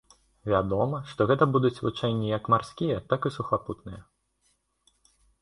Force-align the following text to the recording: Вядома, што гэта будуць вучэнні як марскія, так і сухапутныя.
Вядома, 0.51 1.01
што 1.11 1.27
гэта 1.31 1.47
будуць 1.57 1.79
вучэнні 1.83 2.33
як 2.37 2.49
марскія, 2.55 2.97
так 3.13 3.21
і 3.29 3.33
сухапутныя. 3.37 4.03